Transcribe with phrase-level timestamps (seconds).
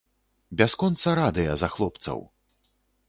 [0.61, 2.27] Бясконца радыя за хлопцаў!